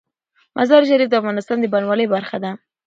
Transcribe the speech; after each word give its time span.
مزارشریف 0.57 1.09
د 1.09 1.13
افغانستان 1.21 1.57
د 1.61 1.65
بڼوالۍ 1.73 2.05
برخه 2.15 2.37
ده. 2.43 2.51